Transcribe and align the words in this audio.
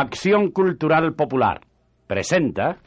Acción 0.00 0.50
Cultural 0.50 1.12
Popular 1.12 1.60
presenta 2.06 2.78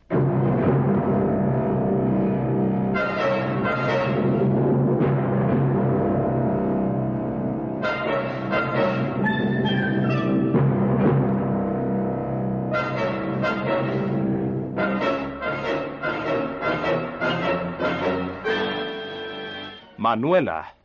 Manuela. 19.99 20.82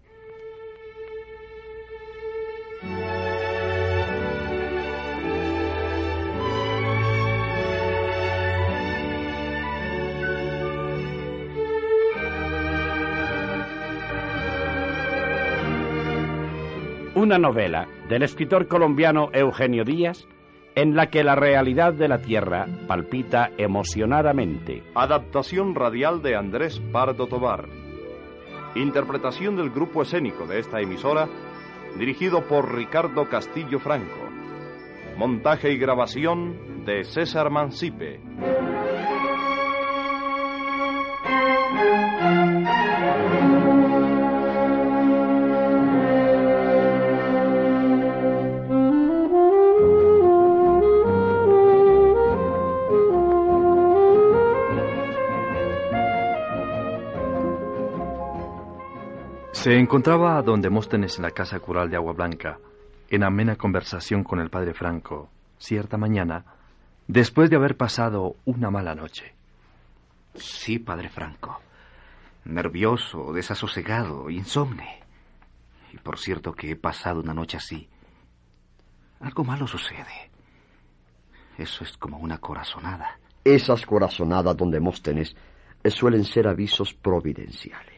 Una 17.19 17.36
novela 17.36 17.88
del 18.08 18.22
escritor 18.22 18.69
colombiano 18.69 19.30
Eugenio 19.33 19.83
Díaz 19.84 20.28
en 20.77 20.94
la 20.94 21.11
que 21.11 21.24
la 21.24 21.34
realidad 21.34 21.92
de 21.92 22.06
la 22.06 22.22
Tierra 22.22 22.66
palpita 22.86 23.50
emocionadamente. 23.58 24.84
Adaptación 24.94 25.74
radial 25.74 26.22
de 26.22 26.36
Andrés 26.36 26.80
Pardo 26.92 27.27
Tobar. 27.27 27.69
Interpretación 28.77 29.56
del 29.56 29.70
grupo 29.70 30.02
escénico 30.02 30.46
de 30.46 30.61
esta 30.61 30.80
emisora, 30.80 31.28
dirigido 31.98 32.46
por 32.46 32.72
Ricardo 32.72 33.28
Castillo 33.28 33.80
Franco. 33.80 34.28
Montaje 35.16 35.72
y 35.72 35.78
grabación 35.78 36.84
de 36.84 37.02
César 37.02 37.50
Mancipe. 37.50 38.20
Se 59.69 59.78
encontraba 59.78 60.38
a 60.38 60.42
don 60.42 60.62
Demóstenes 60.62 61.19
en 61.19 61.24
la 61.24 61.30
casa 61.30 61.61
cural 61.61 61.91
de 61.91 61.97
Agua 61.97 62.14
Blanca, 62.14 62.58
en 63.11 63.22
amena 63.22 63.56
conversación 63.56 64.24
con 64.24 64.41
el 64.41 64.48
padre 64.48 64.72
Franco, 64.72 65.28
cierta 65.58 65.98
mañana, 65.98 66.47
después 67.06 67.50
de 67.50 67.56
haber 67.56 67.77
pasado 67.77 68.36
una 68.46 68.70
mala 68.70 68.95
noche. 68.95 69.34
Sí, 70.34 70.79
padre 70.79 71.11
Franco. 71.11 71.61
Nervioso, 72.46 73.34
desasosegado, 73.34 74.30
insomne. 74.30 75.01
Y 75.92 75.98
por 75.98 76.18
cierto 76.18 76.55
que 76.55 76.70
he 76.70 76.77
pasado 76.77 77.20
una 77.20 77.35
noche 77.35 77.58
así. 77.58 77.90
Algo 79.20 79.45
malo 79.45 79.67
sucede. 79.67 80.30
Eso 81.58 81.85
es 81.85 81.95
como 81.98 82.17
una 82.17 82.39
corazonada. 82.39 83.18
Esas 83.45 83.85
corazonadas, 83.85 84.56
don 84.56 84.70
Demóstenes, 84.70 85.36
suelen 85.90 86.24
ser 86.24 86.48
avisos 86.48 86.95
providenciales. 86.95 87.98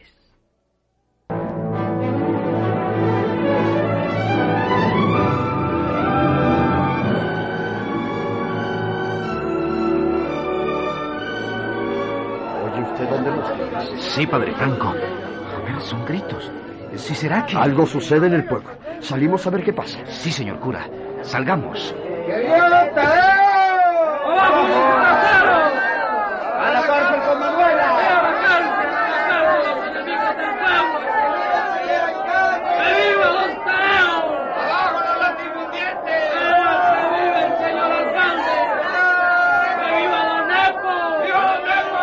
Sí, 14.01 14.27
padre 14.27 14.51
Franco. 14.53 14.89
A 14.89 15.59
ver, 15.63 15.81
son 15.81 16.05
gritos. 16.05 16.51
¿Si 16.95 17.15
será 17.15 17.45
que...? 17.45 17.55
Algo 17.55 17.85
sucede 17.85 18.27
en 18.27 18.33
el 18.33 18.43
pueblo. 18.45 18.69
Salimos 18.99 19.47
a 19.47 19.49
ver 19.49 19.63
qué 19.63 19.71
pasa. 19.73 19.99
Sí, 20.07 20.31
señor 20.31 20.59
cura. 20.59 20.85
Salgamos. 21.21 21.95
¡A 26.59 26.71
la 26.71 26.81
cárcel 26.85 27.21
con 27.27 27.39
Manuela! 27.39 27.97
¡Que 32.77 32.87
viva 32.93 33.27
Don 33.31 33.51
Tadeo! 33.65 34.15
¡Abajo 34.61 34.99
los 35.01 35.17
latifundientes! 35.19 36.23
¡Que 36.31 37.03
viva 37.15 37.39
el 37.45 37.53
señor 37.57 37.91
alcalde! 37.91 38.55
¡Que 39.79 39.87
viva 39.97 40.19
Don 40.25 40.43
Nepo! 40.47 40.93
¡Viva 41.23 41.41
Don 41.49 41.61
Nepo! 41.65 42.01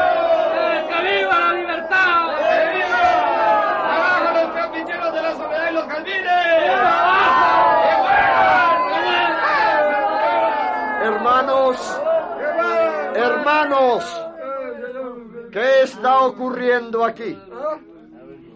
¡Que 0.88 0.98
viva 1.06 1.36
la 1.38 1.50
libertad! 1.54 2.18
¡Que 2.38 2.58
viva! 2.76 3.04
¡Abajo 3.94 4.28
los 4.34 4.48
capicheros 4.54 5.10
de 5.14 5.20
la 5.22 5.32
soledad 5.34 5.66
y 5.70 5.72
los 5.74 5.84
jardines! 5.84 6.70
¡Abajo! 6.70 7.46
Hermanos, 11.00 11.76
hermanos, 13.14 14.02
¿qué 15.52 15.82
está 15.82 16.20
ocurriendo 16.38 17.04
aquí? 17.04 17.36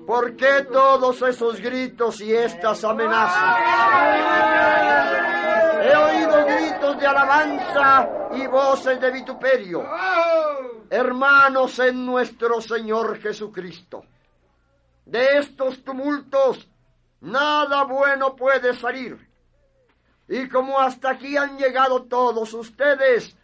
¿Por 0.07 0.37
qué 0.37 0.67
todos 0.73 1.21
esos 1.23 1.61
gritos 1.61 2.21
y 2.21 2.33
estas 2.33 2.85
amenazas? 2.85 3.59
He 5.83 5.97
oído 5.97 6.47
gritos 6.47 7.01
de 7.01 7.07
alabanza 7.07 8.09
y 8.35 8.47
voces 8.47 9.01
de 9.01 9.11
vituperio. 9.11 9.85
Hermanos 10.89 11.79
en 11.81 12.07
nuestro 12.07 12.61
Señor 12.61 13.19
Jesucristo, 13.19 14.05
de 15.05 15.39
estos 15.39 15.83
tumultos 15.83 16.69
nada 17.21 17.85
bueno 17.85 18.37
puede 18.37 18.75
salir. 18.75 19.29
Y 20.29 20.49
como 20.49 20.79
hasta 20.79 21.11
aquí 21.11 21.37
han 21.37 21.59
llegado 21.59 22.05
todos 22.05 22.55
ustedes, 22.55 23.37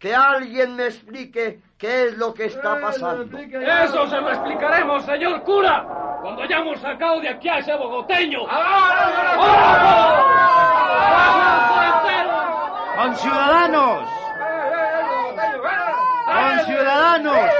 que 0.00 0.14
alguien 0.14 0.76
me 0.76 0.86
explique 0.86 1.60
qué 1.76 2.06
es 2.06 2.16
lo 2.16 2.32
que 2.32 2.46
está 2.46 2.80
pasando. 2.80 3.38
Eso 3.38 4.06
se 4.08 4.16
lo 4.16 4.30
explicaremos, 4.30 5.04
señor 5.04 5.42
cura, 5.42 5.86
cuando 6.22 6.42
hayamos 6.42 6.80
sacado 6.80 7.20
de 7.20 7.28
aquí 7.28 7.50
a 7.50 7.58
ese 7.58 7.76
bogoteño. 7.76 8.40
¡Conciudadanos! 12.96 14.08
¡Conciudadanos! 16.24 17.50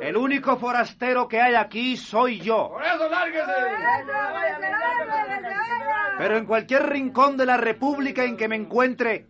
El 0.00 0.16
único 0.16 0.56
forastero 0.56 1.28
que 1.28 1.40
hay 1.40 1.54
aquí 1.54 1.96
soy 1.96 2.40
yo. 2.40 2.70
¡Por 2.70 2.84
eso 2.84 3.08
lárguese! 3.08 3.52
Pero 6.18 6.36
en 6.36 6.46
cualquier 6.46 6.88
rincón 6.88 7.36
de 7.36 7.46
la 7.46 7.56
República 7.56 8.24
en 8.24 8.36
que 8.36 8.48
me 8.48 8.56
encuentre, 8.56 9.26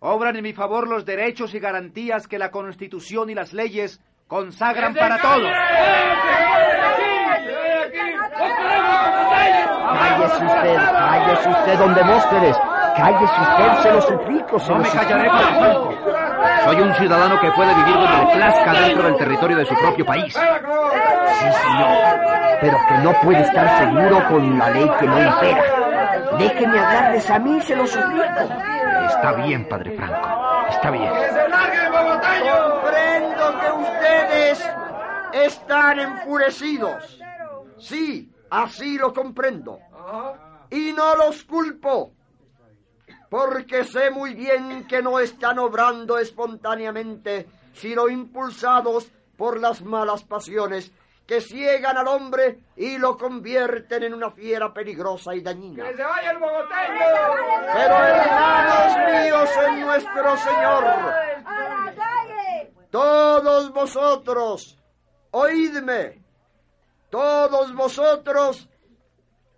obran 0.00 0.36
en 0.36 0.42
mi 0.42 0.52
favor 0.52 0.88
los 0.88 1.04
derechos 1.04 1.54
y 1.54 1.58
garantías 1.58 2.26
que 2.28 2.38
la 2.38 2.50
Constitución 2.50 3.30
y 3.30 3.34
las 3.34 3.52
leyes 3.52 4.00
consagran 4.26 4.94
para 4.94 5.18
todos. 5.18 5.50
Cállese 9.08 10.44
usted, 10.44 10.76
cállese 10.76 11.48
usted, 11.48 11.78
don 11.78 11.94
Demóstenes. 11.94 12.56
Cállese 12.96 13.40
usted, 13.40 13.82
se 13.82 13.92
lo 13.92 14.00
suplico, 14.02 14.58
se 14.58 14.68
No 14.70 14.78
lo 14.78 14.82
me 14.84 14.90
suplico. 14.90 15.08
callaré, 15.08 15.30
Franco. 15.30 15.94
Soy 16.64 16.80
un 16.80 16.94
ciudadano 16.94 17.40
que 17.40 17.50
puede 17.52 17.74
vivir 17.74 17.94
donde 17.94 18.18
le 18.18 18.34
plazca 18.36 18.72
dentro 18.72 19.02
del 19.04 19.16
territorio 19.16 19.56
de 19.58 19.66
su 19.66 19.74
propio 19.76 20.04
país. 20.04 20.34
Sí, 20.34 21.46
señor, 21.52 21.96
pero 22.60 22.76
que 22.88 22.94
no 22.98 23.12
puede 23.22 23.40
estar 23.42 23.78
seguro 23.78 24.28
con 24.28 24.58
la 24.58 24.70
ley 24.70 24.90
que 24.98 25.06
no 25.06 25.18
impera. 25.22 25.62
Déjeme 26.38 26.78
hablarles 26.78 27.30
a 27.30 27.38
mí, 27.38 27.60
se 27.62 27.76
lo 27.76 27.86
suplico. 27.86 28.40
Está 29.08 29.32
bien, 29.32 29.68
padre 29.68 29.96
Franco. 29.96 30.28
Está 30.68 30.90
bien. 30.90 31.12
Comprendo 31.92 33.60
que 33.60 33.72
ustedes 33.72 34.70
están 35.32 36.00
enfurecidos. 36.00 37.18
Sí, 37.78 38.30
Así 38.50 38.96
lo 38.96 39.12
comprendo. 39.12 39.78
Y 40.70 40.92
no 40.92 41.16
los 41.16 41.44
culpo, 41.44 42.12
porque 43.30 43.84
sé 43.84 44.10
muy 44.10 44.34
bien 44.34 44.86
que 44.86 45.02
no 45.02 45.18
están 45.18 45.58
obrando 45.58 46.18
espontáneamente, 46.18 47.48
sino 47.74 48.08
impulsados 48.08 49.10
por 49.36 49.60
las 49.60 49.82
malas 49.82 50.24
pasiones 50.24 50.92
que 51.28 51.42
ciegan 51.42 51.98
al 51.98 52.08
hombre 52.08 52.58
y 52.74 52.96
lo 52.96 53.18
convierten 53.18 54.02
en 54.02 54.14
una 54.14 54.30
fiera 54.30 54.72
peligrosa 54.72 55.34
y 55.34 55.42
dañina. 55.42 55.84
¡Que 55.84 55.94
se 55.94 56.02
vaya 56.02 56.30
el 56.30 56.38
bogoteño! 56.38 57.04
Pero 57.74 58.04
hermanos 58.06 58.96
míos 59.12 59.50
en 59.68 59.80
nuestro 59.82 60.36
Señor, 60.38 60.84
todos 62.90 63.70
vosotros, 63.74 64.78
oídme, 65.32 66.24
todos 67.10 67.74
vosotros 67.74 68.66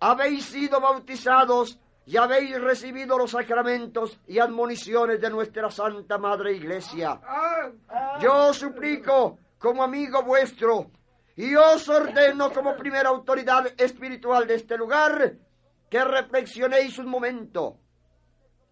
habéis 0.01 0.47
sido 0.47 0.81
bautizados 0.81 1.79
y 2.05 2.17
habéis 2.17 2.59
recibido 2.59 3.17
los 3.17 3.31
sacramentos 3.31 4.19
y 4.27 4.39
admoniciones 4.39 5.21
de 5.21 5.29
nuestra 5.29 5.71
Santa 5.71 6.17
Madre 6.17 6.51
Iglesia. 6.51 7.21
Yo 8.19 8.47
os 8.49 8.57
suplico, 8.57 9.37
como 9.57 9.83
amigo 9.83 10.21
vuestro, 10.23 10.91
y 11.35 11.55
os 11.55 11.87
ordeno 11.89 12.51
como 12.51 12.75
primera 12.75 13.09
autoridad 13.09 13.67
espiritual 13.77 14.47
de 14.47 14.55
este 14.55 14.77
lugar, 14.77 15.33
que 15.89 16.03
reflexionéis 16.03 16.97
un 16.99 17.07
momento. 17.07 17.77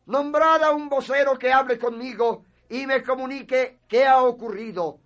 Nombrad 0.05 0.63
a 0.63 0.71
un 0.71 0.89
vocero 0.89 1.37
que 1.37 1.51
hable 1.51 1.77
conmigo 1.77 2.43
y 2.69 2.85
me 2.85 3.03
comunique 3.03 3.79
qué 3.87 4.05
ha 4.07 4.21
ocurrido, 4.21 4.99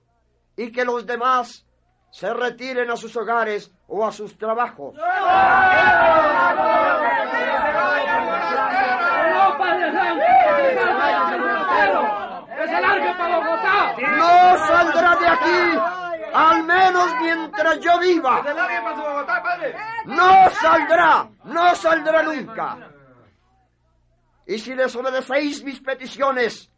y 0.56 0.72
que 0.72 0.86
los 0.86 1.06
demás 1.06 1.66
se 2.12 2.34
retiren 2.34 2.92
a 2.92 2.96
sus 2.96 3.16
hogares 3.18 3.72
o 3.88 4.06
a 4.06 4.12
sus 4.12 4.38
trabajos. 4.38 4.96
¡No, 14.18 14.58
saldrá 14.68 15.16
de 15.16 15.28
aquí, 15.28 16.03
al 16.34 16.64
menos 16.64 17.14
mientras 17.22 17.80
yo 17.80 18.00
viva. 18.00 18.44
No 20.06 20.50
saldrá, 20.50 21.30
no 21.46 21.76
saldrá 21.76 22.24
nunca. 22.24 22.78
Y 24.46 24.58
si 24.58 24.74
les 24.74 24.96
obedecéis 24.96 25.64
mis 25.64 25.80
peticiones, 25.80 26.70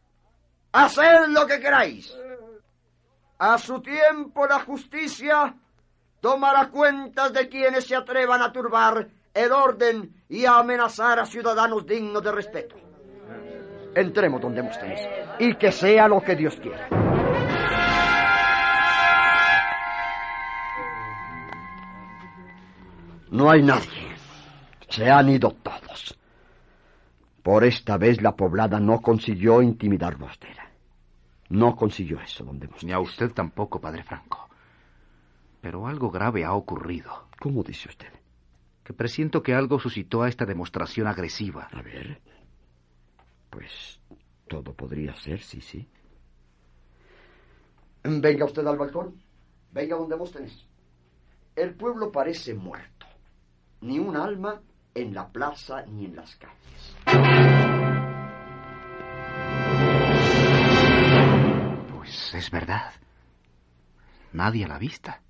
haced 0.72 1.30
lo 1.30 1.48
que 1.48 1.60
queráis. 1.60 2.16
A 3.40 3.58
su 3.58 3.82
tiempo 3.82 4.46
la 4.46 4.60
justicia 4.60 5.56
tomará 6.22 6.70
cuentas 6.70 7.34
de 7.34 7.50
quienes 7.50 7.86
se 7.86 7.96
atrevan 7.96 8.42
a 8.42 8.52
turbar 8.52 9.08
el 9.34 9.52
orden 9.52 10.24
y 10.30 10.46
a 10.46 10.58
amenazar 10.58 11.20
a 11.20 11.26
ciudadanos 11.26 11.86
dignos 11.86 12.24
de 12.24 12.32
respeto. 12.32 12.76
Entremos 13.94 14.42
donde 14.42 14.62
ustedes 14.62 15.02
y 15.40 15.56
que 15.56 15.72
sea 15.72 16.08
lo 16.08 16.22
que 16.22 16.36
Dios 16.36 16.56
quiera. 16.62 17.05
No 23.36 23.50
hay 23.52 23.62
nadie. 23.62 24.16
Se 24.88 25.12
han 25.12 25.28
ido 25.28 25.52
todos. 25.52 26.18
Por 27.44 27.66
esta 27.66 27.98
vez 27.98 28.22
la 28.22 28.34
poblada 28.34 28.80
no 28.80 29.02
consiguió 29.02 29.62
intimidar 29.62 30.16
Bostera. 30.16 30.72
No 31.50 31.76
consiguió 31.76 32.22
eso, 32.22 32.46
donde 32.46 32.70
Ni 32.84 32.94
a 32.94 33.00
usted 33.00 33.34
tampoco, 33.34 33.82
padre 33.82 34.04
Franco. 34.04 34.48
Pero 35.60 35.86
algo 35.86 36.10
grave 36.10 36.46
ha 36.46 36.54
ocurrido. 36.54 37.28
¿Cómo 37.38 37.62
dice 37.62 37.90
usted? 37.90 38.14
Que 38.86 38.94
presiento 38.94 39.44
que 39.44 39.54
algo 39.54 39.80
suscitó 39.80 40.24
a 40.24 40.30
esta 40.30 40.46
demostración 40.46 41.06
agresiva. 41.08 41.68
A 41.74 41.82
ver. 41.82 42.22
Pues 43.50 44.00
todo 44.48 44.74
podría 44.74 45.14
ser, 45.18 45.42
sí, 45.42 45.60
sí. 45.60 45.86
Venga 48.02 48.46
usted 48.46 48.66
al 48.66 48.78
balcón. 48.78 49.22
Venga 49.74 49.98
donde 49.98 50.16
vos 50.16 50.32
tenés. 50.32 50.66
El 51.54 51.74
pueblo 51.74 52.14
parece 52.14 52.54
muerto. 52.54 52.95
Ni 53.86 54.00
un 54.00 54.18
alma 54.18 54.60
en 54.96 55.14
la 55.14 55.28
plaza 55.28 55.86
ni 55.86 56.06
en 56.06 56.16
las 56.16 56.36
calles. 56.38 56.96
Pues 61.96 62.34
es 62.34 62.50
verdad. 62.50 62.94
Nadie 64.34 64.66
a 64.66 64.70
la 64.70 64.80
vista. 64.80 65.22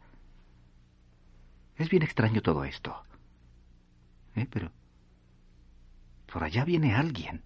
Es 1.76 1.90
bien 1.90 2.04
extraño 2.04 2.42
todo 2.42 2.64
esto. 2.64 2.96
¿Eh? 4.38 4.48
Pero... 4.50 4.72
Por 6.32 6.46
allá 6.46 6.64
viene 6.64 6.96
alguien. 6.96 7.44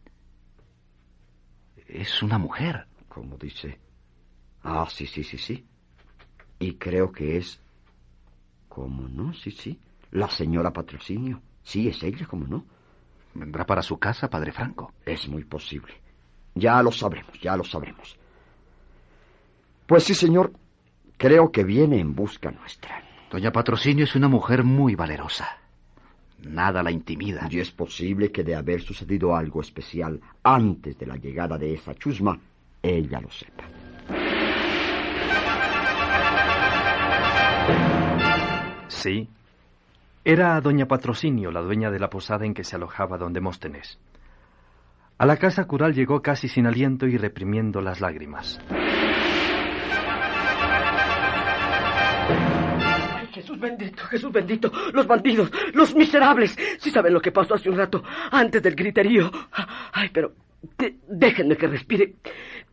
Es 1.87 2.21
una 2.21 2.37
mujer. 2.37 2.85
Como 3.07 3.35
dice. 3.37 3.79
Ah, 4.61 4.87
sí, 4.87 5.07
sí, 5.07 5.23
sí, 5.23 5.39
sí. 5.39 5.65
Y 6.59 6.75
creo 6.75 7.11
que 7.11 7.37
es. 7.37 7.59
¿Cómo 8.67 9.07
no? 9.07 9.33
Sí, 9.33 9.49
sí. 9.49 9.79
La 10.11 10.29
señora 10.29 10.71
Patrocinio. 10.71 11.41
Sí, 11.63 11.87
es 11.87 12.01
ella, 12.03 12.25
¿cómo 12.25 12.47
no? 12.47 12.65
¿Vendrá 13.33 13.65
para 13.65 13.81
su 13.81 13.97
casa, 13.97 14.29
padre 14.29 14.51
Franco? 14.51 14.93
Es 15.05 15.27
muy 15.27 15.43
posible. 15.45 15.93
Ya 16.55 16.81
lo 16.81 16.91
sabremos, 16.91 17.39
ya 17.39 17.55
lo 17.55 17.63
sabremos. 17.63 18.17
Pues 19.85 20.03
sí, 20.03 20.13
señor. 20.13 20.51
Creo 21.17 21.51
que 21.51 21.63
viene 21.63 21.99
en 21.99 22.15
busca 22.15 22.49
nuestra. 22.49 23.03
Doña 23.29 23.51
Patrocinio 23.51 24.05
es 24.05 24.15
una 24.15 24.29
mujer 24.29 24.63
muy 24.63 24.95
valerosa. 24.95 25.47
Nada 26.43 26.81
la 26.81 26.91
intimida. 26.91 27.47
Y 27.49 27.59
es 27.59 27.71
posible 27.71 28.31
que 28.31 28.43
de 28.43 28.55
haber 28.55 28.81
sucedido 28.81 29.35
algo 29.35 29.61
especial 29.61 30.19
antes 30.41 30.97
de 30.97 31.05
la 31.05 31.17
llegada 31.17 31.57
de 31.57 31.73
esa 31.73 31.93
chusma, 31.95 32.39
ella 32.81 33.19
lo 33.19 33.29
sepa. 33.29 33.65
Sí. 38.87 39.27
Era 40.23 40.59
doña 40.61 40.85
Patrocinio, 40.87 41.51
la 41.51 41.61
dueña 41.61 41.89
de 41.91 41.99
la 41.99 42.09
posada 42.09 42.45
en 42.45 42.53
que 42.53 42.63
se 42.63 42.75
alojaba 42.75 43.17
don 43.17 43.33
Demóstenes. 43.33 43.99
A 45.17 45.25
la 45.25 45.37
casa 45.37 45.65
cural 45.65 45.93
llegó 45.93 46.21
casi 46.21 46.47
sin 46.47 46.65
aliento 46.67 47.07
y 47.07 47.17
reprimiendo 47.17 47.81
las 47.81 47.99
lágrimas. 47.99 48.59
Ay, 52.29 53.27
Jesús 53.33 53.59
bendito, 53.59 54.03
Jesús 54.05 54.31
bendito. 54.31 54.71
Los 54.93 55.07
bandidos, 55.07 55.51
los 55.73 55.95
miserables. 55.95 56.55
Si 56.79 56.91
saben 56.91 57.13
lo 57.13 57.21
que 57.21 57.31
pasó 57.31 57.55
hace 57.55 57.69
un 57.69 57.77
rato, 57.77 58.03
antes 58.31 58.61
del 58.61 58.75
griterío. 58.75 59.31
Ay, 59.93 60.09
pero 60.13 60.33
de- 60.77 60.95
déjenme 61.07 61.55
que 61.57 61.67
respire. 61.67 62.15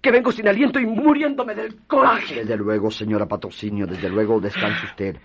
Que 0.01 0.11
vengo 0.11 0.31
sin 0.31 0.47
aliento 0.47 0.79
y 0.79 0.87
muriéndome 0.87 1.55
del 1.55 1.77
coraje. 1.87 2.37
Desde 2.37 2.57
luego, 2.57 2.91
señora 2.91 3.27
Patrocinio, 3.27 3.87
desde 3.87 4.09
luego, 4.09 4.41
descanse 4.41 4.87
usted. 4.87 5.17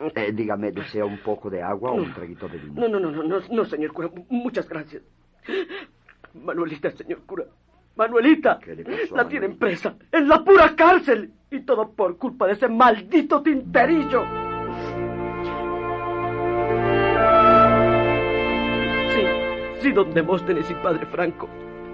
Eh, 0.00 0.32
dígame, 0.32 0.72
¿desea 0.72 1.04
un 1.04 1.18
poco 1.18 1.50
de 1.50 1.62
agua 1.62 1.90
o 1.90 1.96
un 1.96 2.14
traguito 2.14 2.48
de 2.48 2.56
vino? 2.56 2.80
No, 2.80 2.88
no, 2.88 2.98
no, 2.98 3.22
no, 3.22 3.40
no, 3.50 3.64
señor 3.66 3.92
cura. 3.92 4.10
Muchas 4.30 4.66
gracias. 4.66 5.02
Manuelita, 6.32 6.90
señor 6.92 7.20
cura. 7.26 7.44
Manuelita, 7.96 8.58
¿Qué 8.60 8.76
le 8.76 8.84
pasó 8.84 9.14
a 9.14 9.18
la 9.18 9.28
tienen 9.28 9.58
presa 9.58 9.94
en 10.10 10.26
la 10.26 10.42
pura 10.42 10.74
cárcel. 10.74 11.32
Y 11.50 11.60
todo 11.60 11.90
por 11.90 12.16
culpa 12.16 12.46
de 12.46 12.52
ese 12.52 12.68
maldito 12.68 13.42
tinterillo. 13.42 14.24
Sí, 19.10 19.22
sí, 19.80 19.92
don 19.92 20.14
Demóstenes 20.14 20.70
y 20.70 20.74
padre 20.74 21.04
Franco. 21.06 21.48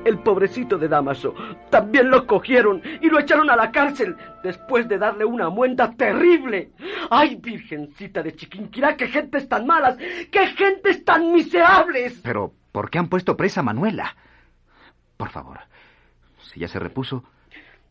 El 0.07 0.21
pobrecito 0.21 0.79
de 0.79 0.87
Damaso 0.87 1.35
también 1.69 2.13
lo 2.13 2.29
cogieron 2.29 2.81
y 3.03 3.11
lo 3.11 3.19
echaron 3.19 3.51
a 3.51 3.57
la 3.57 3.73
cárcel 3.73 4.17
después 4.41 4.87
de 4.87 4.99
darle 4.99 5.25
una 5.25 5.51
muenda 5.51 5.91
terrible. 5.97 6.71
¡Ay, 7.11 7.35
virgencita 7.35 8.23
de 8.23 8.37
Chiquinquirá, 8.37 8.97
qué 8.97 9.09
gentes 9.09 9.49
tan 9.49 9.67
malas! 9.67 9.97
¡Qué 10.31 10.47
gentes 10.47 11.05
tan 11.05 11.33
miserables! 11.33 12.21
Pero, 12.23 12.53
¿por 12.71 12.89
qué 12.89 13.01
han 13.01 13.09
puesto 13.09 13.37
presa 13.37 13.61
a 13.61 13.65
Manuela? 13.65 14.15
Por 15.17 15.31
favor, 15.31 15.59
si 16.39 16.61
ya 16.61 16.69
se 16.69 16.79
repuso, 16.79 17.25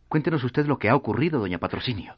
cuéntenos 0.07 0.41
usted 0.45 0.67
lo 0.67 0.79
que 0.79 0.88
ha 0.88 0.95
ocurrido, 0.95 1.41
doña 1.41 1.57
Patrocinio. 1.57 2.15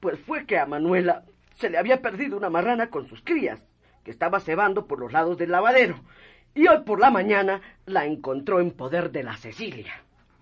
Pues 0.00 0.18
fue 0.20 0.46
que 0.46 0.58
a 0.58 0.64
Manuela 0.64 1.24
se 1.56 1.68
le 1.68 1.76
había 1.76 2.00
perdido 2.00 2.38
una 2.38 2.48
marrana 2.48 2.88
con 2.88 3.06
sus 3.06 3.20
crías, 3.20 3.62
que 4.02 4.10
estaba 4.10 4.40
cebando 4.40 4.86
por 4.86 4.98
los 4.98 5.12
lados 5.12 5.36
del 5.36 5.50
lavadero. 5.50 6.00
Y 6.58 6.66
hoy 6.66 6.80
por 6.84 6.98
la 6.98 7.08
mañana 7.08 7.60
la 7.86 8.04
encontró 8.04 8.58
en 8.58 8.72
poder 8.72 9.12
de 9.12 9.22
la 9.22 9.36
Cecilia. 9.36 9.92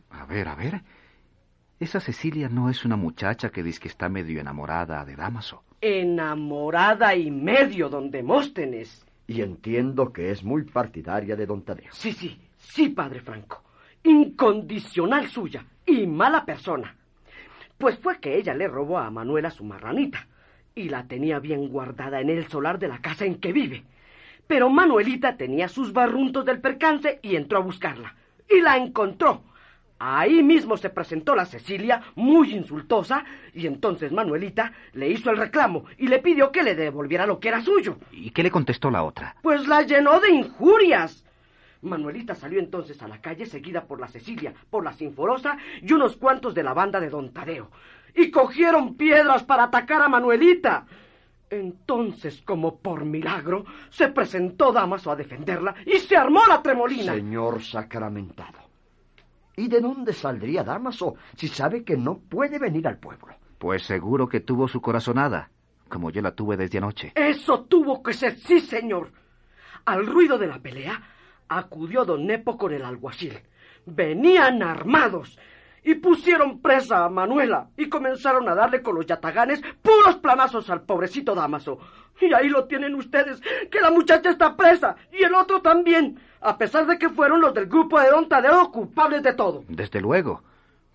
A 0.09 0.25
ver, 0.25 0.49
a 0.49 0.55
ver. 0.55 0.81
Esa 1.79 2.01
Cecilia 2.01 2.49
no 2.49 2.71
es 2.71 2.87
una 2.87 2.97
muchacha 2.97 3.51
que 3.51 3.63
dice 3.63 3.81
que 3.81 3.89
está 3.89 4.09
medio 4.09 4.41
enamorada 4.41 5.05
de 5.05 5.15
Damaso. 5.15 5.63
Enamorada 5.83 7.15
y 7.15 7.31
medio, 7.31 7.91
don 7.91 8.11
Demóstenes. 8.11 9.05
Y 9.27 9.43
entiendo 9.43 10.11
que 10.11 10.31
es 10.31 10.43
muy 10.43 10.65
partidaria 10.65 11.37
de 11.37 11.45
don 11.45 11.61
Tadeo. 11.61 11.93
Sí, 11.93 12.13
sí, 12.13 12.41
sí, 12.57 12.89
padre 12.89 13.21
Franco. 13.21 13.63
Incondicional 14.03 15.29
suya 15.29 15.67
y 15.85 16.07
mala 16.07 16.47
persona. 16.47 16.97
Pues 17.77 17.99
fue 17.99 18.21
que 18.21 18.39
ella 18.39 18.55
le 18.55 18.69
robó 18.69 18.97
a 18.97 19.11
Manuela 19.11 19.51
su 19.51 19.65
marranita. 19.65 20.27
y 20.75 20.89
la 20.89 21.07
tenía 21.07 21.41
bien 21.41 21.69
guardada 21.69 22.21
en 22.23 22.31
el 22.31 22.49
solar 22.49 22.79
de 22.79 22.89
la 22.89 23.01
casa 23.03 23.27
en 23.27 23.35
que 23.35 23.53
vive. 23.53 23.85
Pero 24.47 24.71
Manuelita 24.71 25.37
tenía 25.37 25.69
sus 25.69 25.93
barruntos 25.93 26.45
del 26.45 26.61
percance 26.61 27.19
y 27.23 27.37
entró 27.37 27.59
a 27.59 27.63
buscarla. 27.63 28.15
Y 28.49 28.61
la 28.61 28.77
encontró. 28.77 29.43
Ahí 29.99 30.43
mismo 30.43 30.77
se 30.77 30.91
presentó 30.91 31.35
la 31.35 31.47
Cecilia, 31.47 32.03
muy 32.17 32.53
insultosa, 32.53 33.25
y 33.55 33.67
entonces 33.67 34.13
Manuelita 34.13 34.73
le 34.93 35.09
hizo 35.09 35.31
el 35.31 35.39
reclamo 35.39 35.87
y 35.97 36.09
le 36.09 36.19
pidió 36.19 36.53
que 36.53 36.63
le 36.63 36.75
devolviera 36.75 37.27
lo 37.27 37.41
que 37.41 37.49
era 37.49 37.63
suyo. 37.63 37.97
¿Y 38.13 38.31
qué 38.31 38.43
le 38.43 38.51
contestó 38.51 38.91
la 38.91 39.05
otra? 39.05 39.37
Pues 39.41 39.67
la 39.67 39.83
llenó 39.83 40.21
de 40.21 40.33
injurias. 40.33 41.25
Manuelita 41.81 42.35
salió 42.35 42.59
entonces 42.59 43.01
a 43.03 43.09
la 43.09 43.23
calle 43.23 43.47
seguida 43.47 43.85
por 43.85 43.99
la 43.99 44.09
Cecilia, 44.09 44.53
por 44.69 44.85
la 44.85 44.93
Sinforosa 44.93 45.57
y 45.81 45.93
unos 45.93 46.17
cuantos 46.17 46.55
de 46.55 46.63
la 46.63 46.75
banda 46.75 47.01
de 47.01 47.09
Don 47.09 47.33
Tadeo. 47.33 47.71
Y 48.15 48.31
cogieron 48.31 48.97
piedras 48.97 49.45
para 49.45 49.65
atacar 49.65 50.03
a 50.03 50.09
Manuelita. 50.09 50.87
Entonces, 51.59 52.43
como 52.43 52.79
por 52.79 53.05
milagro, 53.05 53.65
se 53.91 54.09
presentó 54.09 54.73
Damaso 54.73 55.11
a 55.11 55.17
defenderla 55.17 55.75
y 55.85 55.99
se 55.99 56.17
armó 56.17 56.41
la 56.49 56.63
tremolina. 56.63 57.15
Señor 57.15 57.63
sacramentado. 57.63 58.59
¿Y 59.57 59.69
de 59.69 59.81
dónde 59.81 60.13
saldría 60.13 60.63
Damaso 60.63 61.15
si 61.37 61.49
sabe 61.49 61.83
que 61.83 61.97
no 61.97 62.19
puede 62.19 62.59
venir 62.59 62.87
al 62.87 62.99
pueblo? 62.99 63.35
Pues 63.59 63.83
seguro 63.85 64.29
que 64.29 64.41
tuvo 64.41 64.69
su 64.69 64.81
corazonada, 64.81 65.51
como 65.89 66.11
yo 66.11 66.21
la 66.21 66.33
tuve 66.33 66.57
desde 66.57 66.79
anoche. 66.79 67.13
Eso 67.15 67.65
tuvo 67.65 68.03
que 68.03 68.13
ser, 68.13 68.37
sí, 68.37 68.61
señor. 68.61 69.11
Al 69.87 70.07
ruido 70.07 70.37
de 70.37 70.47
la 70.47 70.59
pelea, 70.59 71.03
acudió 71.49 72.05
don 72.05 72.27
Nepo 72.27 72.59
con 72.59 72.75
el 72.75 72.85
alguacil. 72.85 73.39
Venían 73.87 74.63
armados 74.63 75.39
y 75.87 75.95
pusieron 75.95 76.59
presa 76.59 77.05
a 77.05 77.09
Manuela 77.09 77.69
y 77.77 77.89
comenzaron 77.89 78.49
a 78.49 78.57
darle 78.57 78.83
con 78.83 78.97
los 78.97 79.07
yataganes 79.07 79.63
puros 79.81 80.17
planazos 80.17 80.69
al 80.69 80.83
pobrecito 80.83 81.33
Damaso. 81.33 81.79
Y 82.21 82.35
ahí 82.35 82.49
lo 82.49 82.65
tienen 82.65 82.97
ustedes, 82.97 83.41
que 83.71 83.81
la 83.81 83.93
muchacha 83.93 84.31
está 84.31 84.57
presa 84.57 84.97
y 85.13 85.23
el 85.23 85.33
otro 85.33 85.63
también, 85.63 86.19
a 86.41 86.59
pesar 86.59 86.87
de 86.87 86.99
que 86.99 87.09
fueron 87.09 87.41
los 87.41 87.55
del 87.55 87.67
grupo 87.67 88.01
de 88.01 88.11
Don 88.11 88.29
Tadeo 88.29 88.73
culpables 88.73 89.23
de 89.23 89.35
todo. 89.35 89.63
Desde 89.69 90.01
luego, 90.01 90.43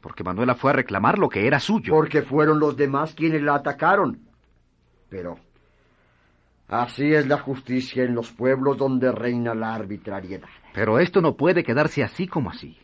porque 0.02 0.26
Manuela 0.26 0.56
fue 0.56 0.72
a 0.72 0.74
reclamar 0.74 1.18
lo 1.18 1.30
que 1.30 1.48
era 1.48 1.62
suyo. 1.62 1.94
Porque 1.94 2.22
fueron 2.22 2.60
los 2.60 2.76
demás 2.76 3.16
quienes 3.16 3.42
la 3.42 3.56
atacaron. 3.56 4.20
Pero 5.08 5.38
así 6.68 7.14
es 7.14 7.28
la 7.28 7.38
justicia 7.38 8.04
en 8.04 8.14
los 8.14 8.30
pueblos 8.34 8.78
donde 8.78 9.10
reina 9.14 9.56
la 9.56 9.74
arbitrariedad. 9.74 10.50
Pero 10.74 11.00
esto 11.00 11.22
no 11.22 11.38
puede 11.38 11.64
quedarse 11.64 12.04
así 12.04 12.28
como 12.28 12.50
así. 12.50 12.78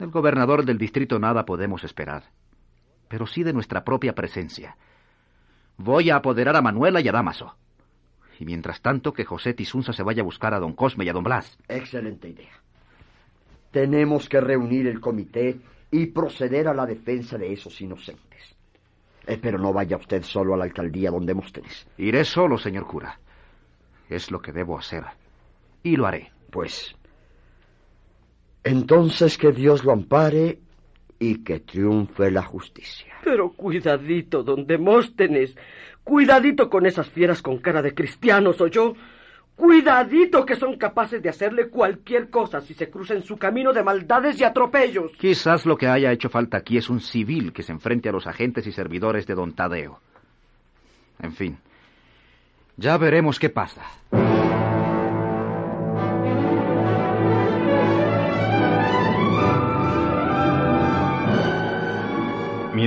Del 0.00 0.10
gobernador 0.10 0.64
del 0.64 0.78
distrito 0.78 1.18
nada 1.18 1.44
podemos 1.44 1.84
esperar, 1.84 2.22
pero 3.06 3.26
sí 3.26 3.42
de 3.42 3.52
nuestra 3.52 3.84
propia 3.84 4.14
presencia. 4.14 4.78
Voy 5.76 6.08
a 6.08 6.16
apoderar 6.16 6.56
a 6.56 6.62
Manuela 6.62 7.02
y 7.02 7.08
a 7.08 7.12
Damaso. 7.12 7.54
Y 8.38 8.46
mientras 8.46 8.80
tanto 8.80 9.12
que 9.12 9.26
José 9.26 9.52
Tisunza 9.52 9.92
se 9.92 10.02
vaya 10.02 10.22
a 10.22 10.24
buscar 10.24 10.54
a 10.54 10.58
don 10.58 10.72
Cosme 10.72 11.04
y 11.04 11.10
a 11.10 11.12
don 11.12 11.22
Blas. 11.22 11.58
Excelente 11.68 12.30
idea. 12.30 12.54
Tenemos 13.72 14.26
que 14.26 14.40
reunir 14.40 14.86
el 14.86 15.00
comité 15.00 15.60
y 15.90 16.06
proceder 16.06 16.66
a 16.68 16.72
la 16.72 16.86
defensa 16.86 17.36
de 17.36 17.52
esos 17.52 17.78
inocentes. 17.82 18.56
Eh, 19.26 19.36
pero 19.36 19.58
no 19.58 19.74
vaya 19.74 19.98
usted 19.98 20.22
solo 20.22 20.54
a 20.54 20.56
la 20.56 20.64
alcaldía 20.64 21.10
donde 21.10 21.34
Móstenes. 21.34 21.86
Iré 21.98 22.24
solo, 22.24 22.56
señor 22.56 22.86
cura. 22.86 23.20
Es 24.08 24.30
lo 24.30 24.40
que 24.40 24.52
debo 24.52 24.78
hacer. 24.78 25.04
Y 25.82 25.96
lo 25.96 26.06
haré. 26.06 26.32
Pues 26.50 26.96
entonces 28.64 29.38
que 29.38 29.52
Dios 29.52 29.84
lo 29.84 29.92
ampare 29.92 30.58
y 31.18 31.42
que 31.44 31.60
triunfe 31.60 32.30
la 32.30 32.42
justicia. 32.42 33.14
Pero 33.24 33.50
cuidadito, 33.52 34.42
don 34.42 34.66
Demóstenes. 34.66 35.56
Cuidadito 36.02 36.70
con 36.70 36.86
esas 36.86 37.08
fieras 37.10 37.42
con 37.42 37.58
cara 37.58 37.82
de 37.82 37.94
cristianos, 37.94 38.56
yo. 38.70 38.94
Cuidadito 39.54 40.46
que 40.46 40.56
son 40.56 40.78
capaces 40.78 41.22
de 41.22 41.28
hacerle 41.28 41.68
cualquier 41.68 42.30
cosa 42.30 42.62
si 42.62 42.72
se 42.72 42.88
cruza 42.88 43.12
en 43.12 43.22
su 43.22 43.36
camino 43.36 43.74
de 43.74 43.82
maldades 43.82 44.40
y 44.40 44.44
atropellos. 44.44 45.12
Quizás 45.18 45.66
lo 45.66 45.76
que 45.76 45.86
haya 45.86 46.10
hecho 46.10 46.30
falta 46.30 46.56
aquí 46.56 46.78
es 46.78 46.88
un 46.88 47.00
civil 47.00 47.52
que 47.52 47.62
se 47.62 47.72
enfrente 47.72 48.08
a 48.08 48.12
los 48.12 48.26
agentes 48.26 48.66
y 48.66 48.72
servidores 48.72 49.26
de 49.26 49.34
don 49.34 49.52
Tadeo. 49.52 50.00
En 51.22 51.34
fin, 51.34 51.58
ya 52.78 52.96
veremos 52.96 53.38
qué 53.38 53.50
pasa. 53.50 53.82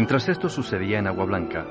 Mientras 0.03 0.27
esto 0.27 0.49
sucedía 0.49 0.99
en 0.99 1.07
Agua 1.07 1.23
Blanca, 1.23 1.65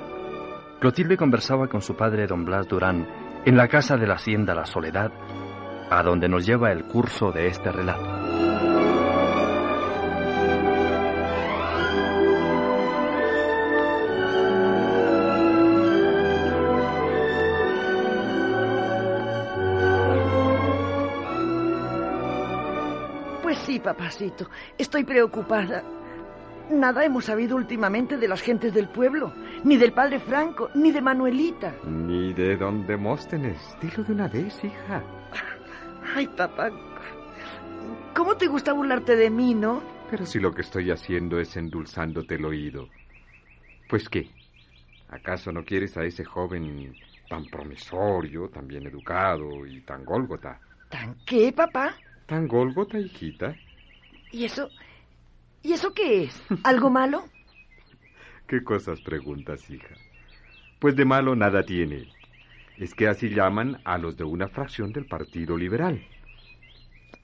Clotilde 0.81 1.19
conversaba 1.19 1.69
con 1.69 1.83
su 1.83 1.95
padre 1.95 2.27
don 2.27 2.47
Blas 2.47 2.67
Durán 2.67 3.07
en 3.45 3.59
la 3.59 3.69
casa 3.69 3.99
de 3.99 4.07
la 4.07 4.15
hacienda 4.15 4.55
La 4.55 4.65
Soledad, 4.65 5.12
a 5.91 6.03
donde 6.03 6.31
nos 6.31 6.47
lleva 6.47 6.73
el 6.73 6.85
curso 6.87 7.31
de 7.31 7.49
este 7.49 7.71
relato. 7.71 8.09
Pues 23.43 23.59
sí, 23.59 23.79
papacito, 23.79 24.49
estoy 24.79 25.05
preocupada. 25.05 26.01
Nada 26.73 27.05
hemos 27.05 27.26
sabido 27.26 27.57
últimamente 27.57 28.17
de 28.17 28.26
las 28.26 28.41
gentes 28.41 28.73
del 28.73 28.88
pueblo, 28.88 29.33
ni 29.62 29.76
del 29.76 29.93
padre 29.93 30.19
Franco, 30.19 30.71
ni 30.75 30.91
de 30.91 31.02
Manuelita. 31.02 31.75
Ni 31.85 32.33
de 32.33 32.57
don 32.57 32.87
Demóstenes. 32.87 33.59
Dilo 33.81 34.02
de 34.02 34.12
una 34.12 34.26
vez, 34.26 34.64
hija. 34.64 35.02
Ay, 36.17 36.26
papá, 36.29 36.71
¿cómo 38.14 38.37
te 38.37 38.47
gusta 38.47 38.73
burlarte 38.73 39.17
de 39.17 39.29
mí, 39.29 39.55
no? 39.55 39.83
Pero 40.11 40.25
si 40.25 40.41
lo 40.41 40.52
que 40.52 40.62
estoy 40.62 40.91
haciendo 40.91 41.38
es 41.38 41.57
endulzándote 41.57 42.37
el 42.37 42.45
oído. 42.47 42.88
Pues 43.88 44.09
qué, 44.09 44.31
¿acaso 45.11 45.52
no 45.52 45.64
quieres 45.64 45.97
a 45.99 46.05
ese 46.05 46.25
joven 46.25 46.95
tan 47.29 47.45
promisorio, 47.47 48.49
tan 48.49 48.67
bien 48.67 48.87
educado 48.87 49.67
y 49.67 49.83
tan 49.83 50.05
gólgota? 50.07 50.59
¿Tan 50.88 51.17
qué, 51.26 51.52
papá? 51.52 51.95
¿Tan 52.26 52.49
gólgota, 52.49 52.99
hijita? 52.99 53.55
¿Y 54.31 54.47
eso? 54.47 54.71
¿Y 55.62 55.73
eso 55.73 55.95
qué 55.95 56.25
es? 56.25 56.45
¿Algo 56.62 56.90
malo? 56.90 57.28
¿Qué 58.47 58.62
cosas 58.64 59.00
preguntas, 59.00 59.69
hija? 59.71 59.99
Pues 60.78 60.97
de 60.97 61.04
malo 61.07 61.37
nada 61.37 61.64
tiene. 61.66 62.09
Es 62.76 62.95
que 62.95 63.09
así 63.09 63.31
llaman 63.31 63.81
a 63.85 63.99
los 63.99 64.16
de 64.16 64.25
una 64.25 64.49
fracción 64.49 64.92
del 64.92 65.07
Partido 65.07 65.57
Liberal. 65.59 66.07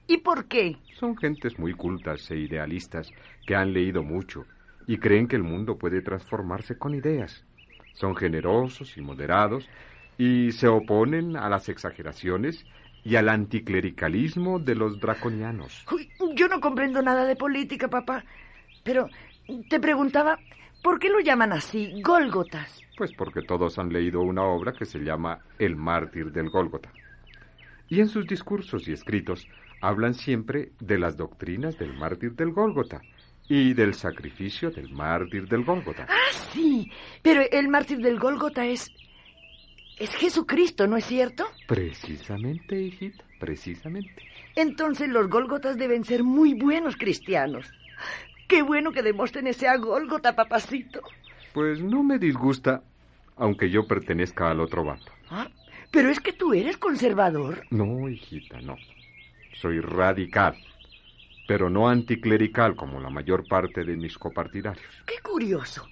¿Y 0.07 0.17
por 0.17 0.47
qué? 0.49 0.77
Son 0.91 1.17
gentes 1.17 1.57
muy 1.57 1.73
cultas 1.73 2.29
e 2.31 2.37
idealistas 2.37 3.13
que 3.45 3.55
han 3.55 3.73
leído 3.73 4.03
mucho 4.03 4.47
y 4.85 4.97
creen 4.99 5.27
que 5.27 5.35
el 5.35 5.43
mundo 5.43 5.77
puede 5.79 6.01
transformarse 6.01 6.77
con 6.77 6.93
ideas. 6.95 7.45
Son 7.91 8.15
generosos 8.15 8.97
y 8.97 9.01
moderados 9.01 9.71
y 10.17 10.51
se 10.51 10.67
oponen 10.67 11.35
a 11.37 11.49
las 11.49 11.69
exageraciones 11.69 12.67
y 13.03 13.15
al 13.15 13.29
anticlericalismo 13.29 14.59
de 14.59 14.75
los 14.75 14.99
draconianos. 14.99 15.85
Uy, 15.91 16.09
yo 16.35 16.47
no 16.47 16.59
comprendo 16.59 17.01
nada 17.01 17.25
de 17.25 17.35
política, 17.35 17.87
papá. 17.87 18.23
Pero 18.83 19.09
te 19.69 19.79
preguntaba, 19.79 20.39
¿por 20.83 20.99
qué 20.99 21.09
lo 21.09 21.19
llaman 21.19 21.53
así, 21.53 22.01
Gólgotas? 22.01 22.81
Pues 22.97 23.13
porque 23.13 23.41
todos 23.41 23.79
han 23.79 23.91
leído 23.91 24.21
una 24.21 24.43
obra 24.43 24.73
que 24.73 24.85
se 24.85 24.99
llama 24.99 25.39
El 25.57 25.75
mártir 25.75 26.31
del 26.31 26.49
Gólgota. 26.49 26.91
Y 27.87 28.01
en 28.01 28.09
sus 28.09 28.27
discursos 28.27 28.87
y 28.87 28.93
escritos 28.93 29.47
hablan 29.81 30.13
siempre 30.13 30.71
de 30.79 30.99
las 30.99 31.17
doctrinas 31.17 31.77
del 31.77 31.93
mártir 31.93 32.33
del 32.33 32.51
Gólgota 32.51 33.01
y 33.47 33.73
del 33.73 33.95
sacrificio 33.95 34.69
del 34.69 34.89
mártir 34.91 35.47
del 35.47 35.63
Gólgota. 35.63 36.05
Ah, 36.07 36.33
sí, 36.53 36.91
pero 37.23 37.41
el 37.51 37.67
mártir 37.67 37.99
del 37.99 38.19
Gólgota 38.19 38.65
es 38.65 38.91
es 39.99 40.15
Jesucristo, 40.15 40.87
¿no 40.87 40.97
es 40.97 41.05
cierto? 41.05 41.45
Precisamente, 41.67 42.79
hijita, 42.81 43.23
precisamente. 43.39 44.23
Entonces 44.55 45.09
los 45.09 45.29
Gólgotas 45.29 45.77
deben 45.77 46.03
ser 46.03 46.23
muy 46.23 46.53
buenos 46.53 46.95
cristianos. 46.95 47.71
Qué 48.47 48.61
bueno 48.61 48.91
que 48.91 49.03
Demóstenes 49.03 49.57
sea 49.57 49.77
Gólgota, 49.77 50.35
papacito. 50.35 51.01
Pues 51.53 51.81
no 51.81 52.01
me 52.03 52.17
disgusta, 52.17 52.81
aunque 53.35 53.69
yo 53.69 53.85
pertenezca 53.87 54.49
al 54.49 54.59
otro 54.59 54.83
bando. 54.83 55.11
Ah, 55.29 55.49
pero 55.91 56.09
es 56.09 56.19
que 56.19 56.33
tú 56.33 56.53
eres 56.53 56.77
conservador. 56.77 57.65
No, 57.69 58.09
hijita, 58.09 58.61
no. 58.61 58.77
Soy 59.53 59.81
radical, 59.81 60.55
pero 61.47 61.69
no 61.69 61.89
anticlerical 61.89 62.75
como 62.75 62.99
la 63.01 63.09
mayor 63.09 63.47
parte 63.47 63.83
de 63.83 63.97
mis 63.97 64.17
copartidarios. 64.17 64.87
Qué 65.05 65.19
curioso. 65.21 65.87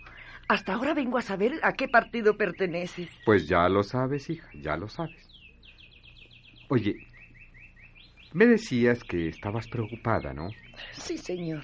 Hasta 0.48 0.74
ahora 0.74 0.94
vengo 0.94 1.18
a 1.18 1.22
saber 1.22 1.54
a 1.64 1.74
qué 1.74 1.88
partido 1.88 2.38
perteneces. 2.38 3.10
Pues 3.24 3.48
ya 3.48 3.68
lo 3.70 3.84
sabes, 3.84 4.30
hija, 4.30 4.50
ya 4.54 4.78
lo 4.78 4.88
sabes. 4.88 5.30
Oye, 6.70 7.00
me 8.34 8.46
decías 8.46 9.04
que 9.04 9.28
estabas 9.28 9.68
preocupada, 9.68 10.34
¿no? 10.34 10.56
Sí, 10.94 11.18
señor. 11.18 11.64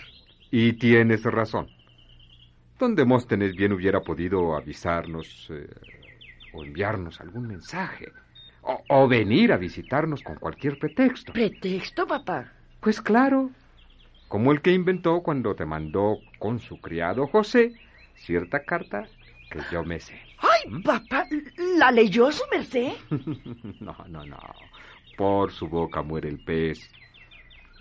Y 0.52 0.74
tienes 0.74 1.24
razón. 1.24 1.68
Don 2.80 2.96
Demóstenes 2.96 3.56
bien 3.56 3.74
hubiera 3.74 4.04
podido 4.04 4.56
avisarnos, 4.56 5.48
eh, 5.50 5.68
o 6.52 6.64
enviarnos 6.64 7.22
algún 7.22 7.48
mensaje, 7.48 8.14
o, 8.62 8.84
o 8.88 9.08
venir 9.08 9.52
a 9.54 9.58
visitarnos 9.58 10.22
con 10.22 10.36
cualquier 10.36 10.78
pretexto. 10.78 11.34
¿Pretexto, 11.34 12.06
papá? 12.08 12.40
Pues 12.80 13.02
claro, 13.02 13.52
como 14.28 14.52
el 14.52 14.62
que 14.62 14.74
inventó 14.74 15.22
cuando 15.24 15.56
te 15.56 15.66
mandó 15.66 16.22
con 16.40 16.60
su 16.60 16.82
criado 16.82 17.28
José 17.28 17.74
cierta 18.16 18.64
carta 18.64 19.08
que 19.50 19.60
yo 19.72 19.84
me 19.84 20.00
sé. 20.00 20.20
¡Ay, 20.40 20.82
papá! 20.82 21.28
¿La 21.78 21.92
leyó 21.92 22.32
su 22.32 22.44
merced? 22.52 22.94
no, 23.80 23.96
no, 24.08 24.26
no. 24.26 24.40
Por 25.18 25.52
su 25.52 25.68
boca 25.68 26.02
muere 26.02 26.30
el 26.30 26.40
pez. 26.40 26.90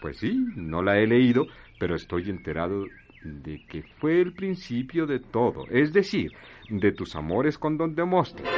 Pues 0.00 0.18
sí, 0.18 0.44
no 0.56 0.82
la 0.82 0.98
he 0.98 1.06
leído, 1.06 1.46
pero 1.78 1.94
estoy 1.94 2.28
enterado 2.28 2.84
de 3.24 3.64
que 3.66 3.82
fue 3.82 4.20
el 4.20 4.32
principio 4.32 5.06
de 5.06 5.20
todo, 5.20 5.66
es 5.70 5.92
decir, 5.92 6.32
de 6.68 6.92
tus 6.92 7.14
amores 7.14 7.56
con 7.56 7.78
don 7.78 7.94
Demóstenes. 7.94 8.52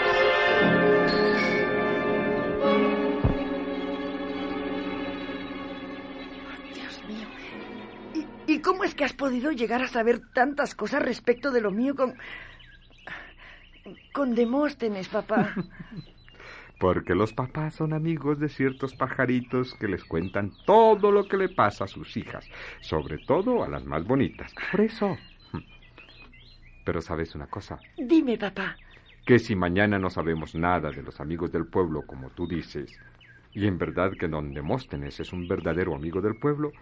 Cómo 8.64 8.83
es 8.85 8.94
que 8.94 9.04
has 9.04 9.12
podido 9.12 9.52
llegar 9.52 9.83
a 9.83 9.88
saber 9.88 10.21
tantas 10.33 10.75
cosas 10.75 11.02
respecto 11.02 11.52
de 11.52 11.61
lo 11.61 11.71
mío 11.71 11.94
con... 11.94 12.14
con 14.12 14.35
Demóstenes, 14.35 15.09
papá? 15.09 15.54
Porque 16.80 17.14
los 17.14 17.33
papás 17.33 17.75
son 17.75 17.92
amigos 17.92 18.40
de 18.40 18.49
ciertos 18.49 18.94
pajaritos 18.94 19.75
que 19.75 19.87
les 19.87 20.04
cuentan 20.04 20.52
todo 20.66 21.12
lo 21.12 21.28
que 21.28 21.37
le 21.37 21.49
pasa 21.49 21.85
a 21.85 21.88
sus 21.88 22.16
hijas, 22.16 22.49
sobre 22.80 23.18
todo 23.18 23.62
a 23.62 23.68
las 23.68 23.85
más 23.85 24.04
bonitas. 24.04 24.52
Por 24.73 24.80
eso. 24.80 25.16
Pero 26.85 27.00
sabes 27.00 27.35
una 27.35 27.47
cosa, 27.47 27.78
Dime, 27.97 28.37
papá. 28.37 28.76
que 29.25 29.38
si 29.38 29.54
mañana 29.54 29.99
no 29.99 30.11
sabemos 30.11 30.54
nada 30.54 30.90
de 30.90 31.02
los 31.02 31.21
amigos 31.21 31.52
del 31.52 31.66
pueblo, 31.66 32.02
como 32.02 32.28
tú 32.30 32.47
dices, 32.47 32.99
y 33.54 33.66
en 33.66 33.78
verdad 33.78 34.12
que 34.18 34.28
don 34.28 34.52
Demóstenes 34.52 35.21
es 35.21 35.33
un 35.33 35.47
verdadero 35.47 35.94
amigo 35.94 36.21
del 36.21 36.37
pueblo, 36.37 36.73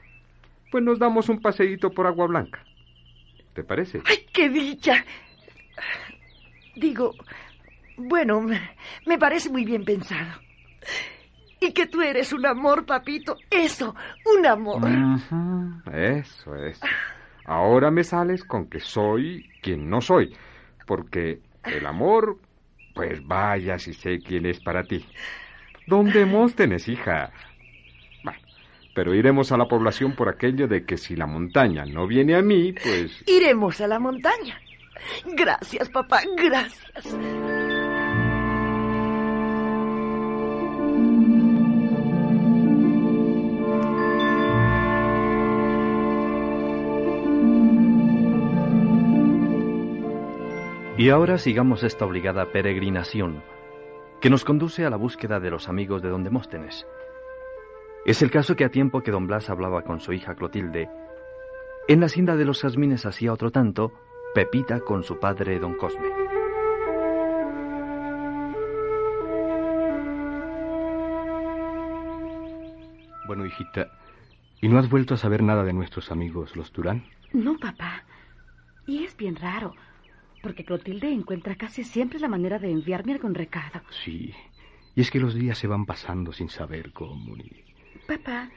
pues 0.73 0.83
nos 0.83 0.99
damos 0.99 1.29
un 1.29 1.41
paseíto 1.43 1.93
por 1.93 2.07
Agua 2.07 2.27
Blanca. 2.27 2.65
¿Te 3.53 3.63
parece? 3.63 4.01
¡Ay, 4.07 4.27
qué 4.33 4.49
dicha! 4.49 5.05
Digo, 6.75 7.17
bueno, 7.97 8.41
me- 8.41 9.19
parece 9.19 9.51
muy 9.51 9.65
bien 9.65 9.85
pensado. 9.85 10.41
Y 11.61 11.73
que 11.73 11.87
tú 11.87 12.01
eres 12.01 12.33
un 12.33 12.47
amor, 12.47 12.87
papito. 12.87 13.43
Eso, 13.51 13.95
un 14.25 14.47
amor. 14.47 14.83
Eso 15.93 16.57
es. 16.57 16.81
Ahora 17.45 17.91
me 17.91 18.03
sales 18.03 18.43
con 18.43 18.67
que 18.67 18.81
soy 18.81 19.45
quien 19.61 19.91
no 19.91 20.01
soy, 20.01 20.35
porque 20.87 21.41
el 21.65 21.87
amor, 21.87 22.39
pues 22.95 23.25
vaya 23.27 23.79
si 23.79 23.93
sé 23.93 24.23
quién 24.23 24.47
es 24.47 24.59
para 24.59 24.85
ti. 24.85 25.05
Don 25.87 26.11
Demóstenes, 26.11 26.89
hija. 26.89 27.31
Pero 28.95 29.15
iremos 29.15 29.53
a 29.53 29.57
la 29.57 29.69
población 29.69 30.15
por 30.15 30.29
aquello 30.29 30.69
de 30.69 30.85
que 30.85 30.99
si 30.99 31.17
la 31.17 31.27
montaña 31.27 31.85
no 31.87 32.07
viene 32.07 32.35
a 32.35 32.43
mí, 32.43 32.73
pues... 32.73 33.23
Iremos 33.27 33.81
a 33.81 33.87
la 33.87 33.99
montaña. 33.99 34.61
Gracias, 35.25 35.89
papá, 35.89 36.21
gracias. 36.37 37.17
Y 50.99 51.09
ahora 51.09 51.39
sigamos 51.39 51.83
esta 51.83 52.05
obligada 52.05 52.53
peregrinación 52.53 53.43
que 54.21 54.31
nos 54.31 54.45
conduce 54.45 54.85
a 54.85 54.91
la 54.91 54.97
búsqueda 54.97 55.41
de 55.41 55.51
los 55.51 55.69
amigos 55.69 56.01
de 56.01 56.11
don 56.11 56.23
Demóstenes. 56.23 56.87
Es 58.05 58.21
el 58.21 58.33
caso 58.33 58.57
que 58.57 58.65
a 58.65 58.69
tiempo 58.69 59.03
que 59.03 59.13
don 59.13 59.29
Blas 59.29 59.49
hablaba 59.49 59.83
con 59.83 60.01
su 60.01 60.13
hija 60.13 60.35
Clotilde, 60.35 60.89
en 61.87 62.01
la 62.01 62.07
hacienda 62.07 62.35
de 62.35 62.45
los 62.45 62.61
jazmines 62.61 63.07
hacía 63.07 63.33
otro 63.33 63.53
tanto 63.53 63.93
Pepita 64.35 64.81
con 64.81 65.05
su 65.05 65.21
padre 65.21 65.61
don 65.61 65.75
Cosme. 65.77 66.09
Bueno, 73.29 73.47
hijita, 73.47 73.89
¿y 74.61 74.69
no 74.69 74.79
has 74.79 74.91
vuelto 74.91 75.15
a 75.15 75.17
saber 75.17 75.43
nada 75.43 75.63
de 75.63 75.73
nuestros 75.73 76.11
amigos, 76.11 76.57
los 76.57 76.73
Durán? 76.73 77.05
No, 77.33 77.57
papá. 77.57 78.05
Y 78.87 79.05
es 79.05 79.17
bien 79.17 79.37
raro, 79.37 79.75
porque 80.43 80.65
Clotilde 80.65 81.13
encuentra 81.13 81.55
casi 81.55 81.85
siempre 81.85 82.19
la 82.19 82.29
manera 82.29 82.59
de 82.59 82.71
enviarme 82.71 83.13
algún 83.13 83.35
recado. 83.35 83.81
Sí. 84.05 84.35
Y 84.97 85.01
es 85.01 85.11
que 85.11 85.21
los 85.21 85.35
días 85.35 85.57
se 85.57 85.69
van 85.69 85.87
pasando 85.87 86.33
sin 86.33 86.49
saber 86.49 86.93
cómo 86.93 87.37
ni... 87.37 87.72
Papá, 88.13 88.51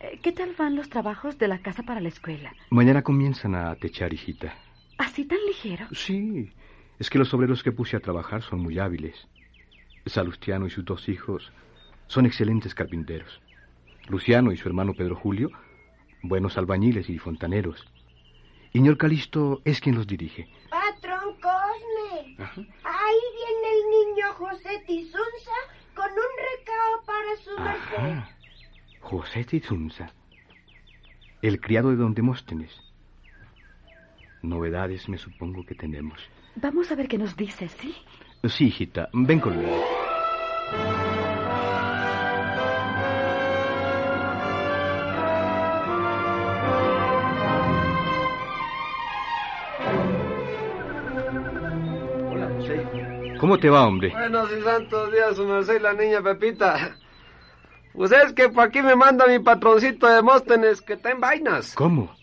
eh, 0.00 0.18
¿qué 0.22 0.32
tal 0.32 0.54
van 0.56 0.74
los 0.74 0.88
trabajos 0.88 1.36
de 1.36 1.46
la 1.46 1.58
casa 1.58 1.82
para 1.82 2.00
la 2.00 2.08
escuela? 2.08 2.54
Mañana 2.70 3.02
comienzan 3.02 3.54
a 3.54 3.74
techar, 3.76 4.14
hijita. 4.14 4.54
¿Así 4.96 5.26
tan 5.26 5.36
ligero? 5.46 5.86
Sí. 5.92 6.50
Es 6.98 7.10
que 7.10 7.18
los 7.18 7.34
obreros 7.34 7.62
que 7.62 7.72
puse 7.72 7.94
a 7.94 8.00
trabajar 8.00 8.40
son 8.40 8.60
muy 8.60 8.78
hábiles. 8.78 9.28
Salustiano 10.06 10.66
y 10.66 10.70
sus 10.70 10.86
dos 10.86 11.10
hijos 11.10 11.52
son 12.06 12.24
excelentes 12.24 12.74
carpinteros. 12.74 13.42
Luciano 14.08 14.50
y 14.50 14.56
su 14.56 14.66
hermano 14.66 14.94
Pedro 14.94 15.14
Julio, 15.14 15.50
buenos 16.22 16.56
albañiles 16.56 17.10
y 17.10 17.18
fontaneros. 17.18 17.84
Y 18.72 18.80
Ñor 18.80 18.96
Calisto 18.96 19.60
es 19.66 19.80
quien 19.80 19.94
los 19.96 20.06
dirige. 20.06 20.48
Patrón 20.70 21.34
Cosme, 21.34 22.34
ahí 22.38 23.20
viene 23.36 23.68
el 23.74 23.90
niño 23.90 24.32
José 24.38 24.82
Tizunza 24.86 25.58
con 25.94 26.10
un 26.10 26.32
recado 26.48 27.04
para 27.04 27.36
su 27.36 27.60
merced. 27.60 28.41
José 29.02 29.44
Tizunza, 29.44 30.12
el 31.42 31.60
criado 31.60 31.90
de 31.90 31.96
don 31.96 32.14
Demóstenes. 32.14 32.70
Novedades 34.42 35.08
me 35.08 35.18
supongo 35.18 35.66
que 35.66 35.74
tenemos. 35.74 36.18
Vamos 36.56 36.90
a 36.90 36.94
ver 36.94 37.08
qué 37.08 37.18
nos 37.18 37.36
dice, 37.36 37.68
¿sí? 37.68 37.94
Sí, 38.48 38.66
hijita, 38.66 39.08
ven 39.12 39.40
conmigo. 39.40 39.76
Hola, 52.30 52.48
José. 52.56 53.36
¿Cómo 53.38 53.58
te 53.58 53.68
va, 53.68 53.86
hombre? 53.86 54.10
Buenos 54.10 54.50
y 54.52 54.62
santos 54.62 55.12
días, 55.12 55.36
su 55.36 55.44
merced 55.44 55.76
y 55.76 55.82
la 55.82 55.92
niña 55.92 56.22
Pepita. 56.22 56.96
Pues 57.94 58.10
es 58.12 58.32
que 58.32 58.48
por 58.48 58.64
aquí 58.64 58.80
me 58.80 58.96
manda 58.96 59.26
mi 59.26 59.38
patroncito 59.38 60.06
de 60.06 60.22
Móstenes 60.22 60.80
que 60.80 60.94
está 60.94 61.10
en 61.10 61.20
vainas. 61.20 61.74
¿Cómo? 61.74 62.14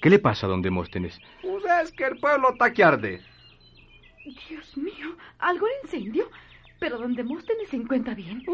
¿Qué 0.00 0.10
le 0.10 0.18
pasa 0.18 0.46
a 0.46 0.50
don 0.50 0.62
Demóstenes? 0.62 1.18
Pues 1.42 1.64
es 1.82 1.92
que 1.92 2.04
el 2.04 2.18
pueblo 2.18 2.52
está 2.52 2.72
que 2.72 2.84
arde. 2.84 3.20
Dios 4.48 4.76
mío, 4.76 5.16
¿algún 5.38 5.68
incendio? 5.82 6.30
Pero 6.78 6.98
don 6.98 7.14
Demóstenes 7.14 7.68
se 7.68 7.76
encuentra 7.76 8.14
bien. 8.14 8.44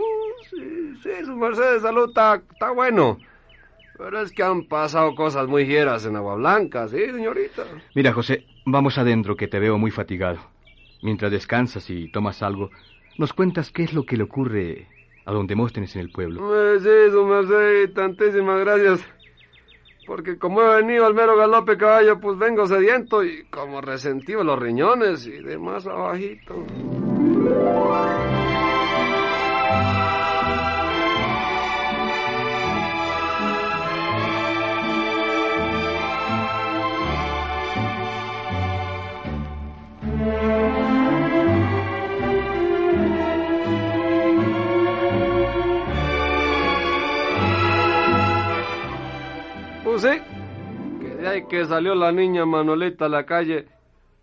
sí, 0.49 0.95
sí, 1.03 1.11
su 1.25 1.37
merced 1.37 1.75
de 1.75 1.81
salud 1.81 2.09
está, 2.09 2.41
está 2.51 2.71
bueno. 2.71 3.19
Pero 3.99 4.23
es 4.23 4.33
que 4.33 4.43
han 4.43 4.65
pasado 4.65 5.15
cosas 5.15 5.47
muy 5.47 5.67
fieras 5.67 6.07
en 6.07 6.17
Agua 6.17 6.37
Blanca, 6.37 6.89
¿sí, 6.89 6.99
señorita? 7.13 7.65
Mira, 7.95 8.13
José, 8.13 8.47
vamos 8.65 8.97
adentro 8.97 9.37
que 9.37 9.47
te 9.47 9.59
veo 9.61 9.77
muy 9.77 9.91
fatigado. 9.91 10.39
Mientras 11.03 11.31
descansas 11.31 11.91
y 11.91 12.11
tomas 12.11 12.43
algo, 12.43 12.71
nos 13.19 13.35
cuentas 13.35 13.71
qué 13.71 13.85
es 13.85 13.93
lo 13.93 14.05
que 14.05 14.17
le 14.17 14.25
ocurre 14.25 14.89
a 15.25 15.33
don 15.33 15.47
Demóstenes 15.47 15.95
en 15.97 16.03
el 16.03 16.11
pueblo. 16.11 16.75
Eh, 16.75 16.81
sí, 16.81 17.13
su 17.13 17.25
merced, 17.25 17.93
tantísimas 17.95 18.61
gracias. 18.61 19.01
Porque 20.07 20.39
como 20.39 20.63
he 20.63 20.83
venido 20.83 21.07
al 21.07 21.15
mero 21.15 21.37
galope 21.37 21.79
caballo, 21.79 22.21
pues 22.21 22.39
vengo 22.39 22.67
sediento 22.67 23.25
y 23.25 23.45
como 23.45 23.81
resentido 23.81 24.45
los 24.45 24.59
riñones 24.59 25.27
y 25.27 25.43
de 25.43 25.59
más 25.59 25.87
abajito. 25.87 26.67
Ahí 51.35 51.47
que 51.47 51.65
salió 51.67 51.95
la 51.95 52.13
niña 52.13 52.47
Manolita 52.47 53.07
a 53.07 53.09
la 53.09 53.25
calle, 53.27 53.67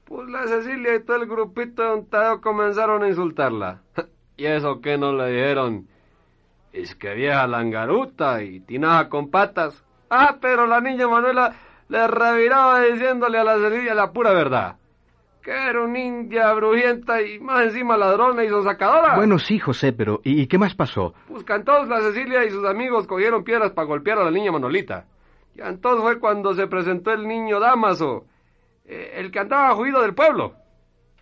pues 0.05 0.27
la 0.29 0.47
Cecilia 0.47 0.95
y 0.95 1.03
todo 1.03 1.17
el 1.17 1.27
grupito 1.27 1.81
de 1.83 1.89
Don 1.89 2.05
Tadeo 2.09 2.41
comenzaron 2.41 3.03
a 3.03 3.07
insultarla. 3.07 3.81
Y 4.37 4.45
eso 4.45 4.81
que 4.81 4.97
no 4.97 5.13
le 5.13 5.29
dijeron, 5.31 5.87
es 6.73 6.95
que 6.95 7.13
vieja 7.13 7.45
langaruta 7.45 8.41
y 8.41 8.61
tinaja 8.61 9.07
con 9.07 9.29
patas. 9.29 9.83
Ah, 10.09 10.37
pero 10.41 10.65
la 10.65 10.81
niña 10.81 11.07
Manuela 11.07 11.53
le 11.89 12.07
reviraba 12.07 12.81
diciéndole 12.81 13.37
a 13.37 13.43
la 13.43 13.59
Cecilia 13.59 13.93
la 13.93 14.11
pura 14.11 14.31
verdad. 14.31 14.77
que 15.43 15.51
era 15.51 15.81
una 15.83 15.99
india 15.99 16.51
brujienta 16.53 17.21
y 17.21 17.39
más 17.39 17.65
encima 17.65 17.97
ladrona 17.97 18.43
y 18.43 18.49
sacadora. 18.63 19.15
Bueno, 19.15 19.37
sí, 19.37 19.59
José, 19.59 19.93
pero 19.93 20.21
¿y 20.23 20.47
qué 20.47 20.57
más 20.57 20.73
pasó? 20.73 21.13
Pues 21.27 21.45
entonces 21.47 21.89
la 21.89 22.01
Cecilia 22.01 22.43
y 22.43 22.49
sus 22.49 22.65
amigos 22.65 23.05
cogieron 23.05 23.43
piedras 23.43 23.71
para 23.73 23.85
golpear 23.87 24.17
a 24.17 24.23
la 24.23 24.31
niña 24.31 24.51
Manolita. 24.51 25.05
Entonces 25.63 26.03
fue 26.03 26.19
cuando 26.19 26.53
se 26.53 26.67
presentó 26.67 27.11
el 27.11 27.27
niño 27.27 27.59
Damaso, 27.59 28.25
eh, 28.85 29.13
el 29.15 29.31
que 29.31 29.39
andaba 29.39 29.75
juido 29.75 30.01
del 30.01 30.13
pueblo, 30.13 30.55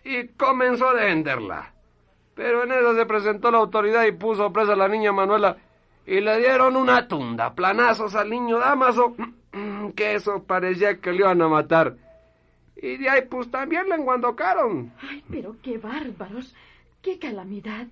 y 0.04 0.28
comenzó 0.28 0.90
a 0.90 0.94
defenderla. 0.94 1.72
Pero 2.34 2.64
en 2.64 2.72
eso 2.72 2.94
se 2.94 3.06
presentó 3.06 3.50
la 3.50 3.58
autoridad 3.58 4.04
y 4.06 4.12
puso 4.12 4.52
presa 4.52 4.72
a 4.72 4.76
la 4.76 4.88
niña 4.88 5.12
Manuela 5.12 5.56
y 6.06 6.20
le 6.20 6.38
dieron 6.38 6.76
una 6.76 7.06
tunda, 7.06 7.54
planazos 7.54 8.14
al 8.14 8.30
niño 8.30 8.58
Damaso, 8.58 9.14
que 9.94 10.14
eso 10.14 10.42
parecía 10.44 10.98
que 10.98 11.12
le 11.12 11.18
iban 11.18 11.42
a 11.42 11.48
matar. 11.48 11.96
Y 12.76 12.96
de 12.96 13.08
ahí 13.10 13.22
pues 13.28 13.50
también 13.50 13.88
le 13.88 13.96
enguandocaron. 13.96 14.92
Ay, 15.02 15.22
pero 15.30 15.56
qué 15.62 15.78
bárbaros, 15.78 16.54
qué 17.02 17.18
calamidad. 17.18 17.86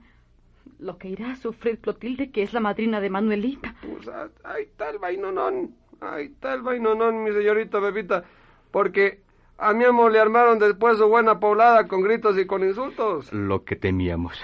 Lo 0.79 0.97
que 0.97 1.09
irá 1.09 1.33
a 1.33 1.37
sufrir 1.37 1.79
Clotilde, 1.81 2.31
que 2.31 2.43
es 2.43 2.53
la 2.53 2.61
madrina 2.61 3.01
de 3.01 3.11
Manuelita. 3.11 3.75
Pues 3.83 4.09
ah, 4.09 4.29
ahí 4.45 4.63
está 4.65 4.91
el 4.91 4.99
vainonón, 4.99 5.75
está 6.19 6.55
el 6.55 6.63
vainonón, 6.63 7.23
mi 7.23 7.33
señorita 7.33 7.81
Pepita, 7.81 8.25
porque 8.71 9.21
a 9.59 9.73
mi 9.73 9.85
amo 9.85 10.09
le 10.09 10.21
armaron 10.21 10.59
después 10.59 10.99
su 10.99 11.09
buena 11.09 11.41
poblada 11.41 11.89
con 11.89 12.03
gritos 12.03 12.39
y 12.39 12.47
con 12.47 12.63
insultos. 12.63 13.33
Lo 13.33 13.65
que 13.65 13.77
temíamos. 13.77 14.41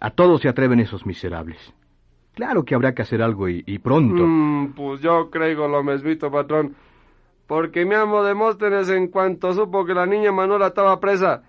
A 0.00 0.10
todos 0.10 0.40
se 0.42 0.48
atreven 0.48 0.80
esos 0.80 1.06
miserables. 1.06 1.72
Claro 2.34 2.64
que 2.64 2.74
habrá 2.74 2.94
que 2.94 3.02
hacer 3.02 3.22
algo 3.22 3.48
y, 3.48 3.78
pronto. 3.78 4.24
Mm, 4.26 4.72
pues 4.72 5.00
yo 5.00 5.30
creo 5.30 5.68
lo 5.68 5.82
mesmito, 5.84 6.30
patrón. 6.30 6.74
Porque 7.46 7.84
mi 7.84 7.94
amo 7.94 8.24
Demóstenes, 8.24 8.88
en 8.88 9.08
cuanto 9.08 9.52
supo 9.52 9.84
que 9.84 9.94
la 9.94 10.06
niña 10.06 10.32
Manuela 10.32 10.68
estaba 10.68 10.98
presa, 10.98 11.42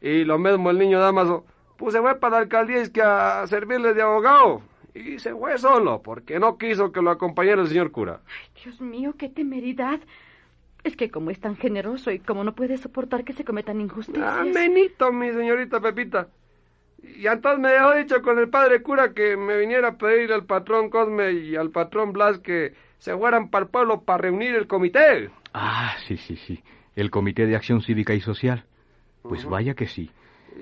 y 0.00 0.24
lo 0.24 0.38
mismo 0.38 0.70
el 0.70 0.78
niño 0.78 0.98
Damaso, 0.98 1.44
pues 1.76 1.92
se 1.92 2.00
fue 2.00 2.16
para 2.16 2.36
la 2.36 2.42
alcaldía 2.42 2.82
y 2.82 2.90
que 2.90 3.02
a 3.02 3.46
servirle 3.46 3.94
de 3.94 4.02
abogado. 4.02 4.62
Y 4.94 5.18
se 5.18 5.34
fue 5.34 5.56
solo, 5.58 6.02
porque 6.02 6.38
no 6.38 6.58
quiso 6.58 6.92
que 6.92 7.00
lo 7.00 7.10
acompañara 7.10 7.62
el 7.62 7.68
señor 7.68 7.90
cura. 7.90 8.20
Ay, 8.26 8.62
Dios 8.62 8.80
mío, 8.80 9.14
qué 9.18 9.28
temeridad. 9.28 10.00
Es 10.84 10.96
que 10.96 11.10
como 11.10 11.30
es 11.30 11.40
tan 11.40 11.56
generoso 11.56 12.10
y 12.10 12.18
como 12.18 12.44
no 12.44 12.54
puede 12.54 12.76
soportar 12.76 13.24
que 13.24 13.32
se 13.32 13.44
cometan 13.44 13.80
injusticias. 13.80 14.38
Amenito, 14.38 15.12
mi 15.12 15.30
señorita 15.30 15.80
Pepita. 15.80 16.28
Y 17.02 17.26
entonces 17.26 17.60
me 17.60 17.70
dejó 17.70 17.94
dicho 17.94 18.22
con 18.22 18.38
el 18.38 18.48
padre 18.48 18.82
cura 18.82 19.12
que 19.12 19.36
me 19.36 19.56
viniera 19.58 19.88
a 19.88 19.96
pedir 19.96 20.32
al 20.32 20.44
patrón 20.44 20.90
Cosme 20.90 21.32
y 21.32 21.56
al 21.56 21.70
patrón 21.70 22.12
Blas 22.12 22.38
que 22.38 22.74
se 22.98 23.16
fueran 23.16 23.48
para 23.48 23.64
el 23.64 23.70
pueblo 23.70 24.02
para 24.02 24.18
reunir 24.18 24.54
el 24.54 24.66
comité. 24.66 25.30
Ah, 25.52 25.96
sí, 26.06 26.16
sí, 26.16 26.36
sí. 26.36 26.62
El 26.94 27.10
comité 27.10 27.46
de 27.46 27.56
acción 27.56 27.80
cívica 27.82 28.14
y 28.14 28.20
social. 28.20 28.64
Pues 29.22 29.44
vaya 29.44 29.74
que 29.74 29.86
sí. 29.86 30.10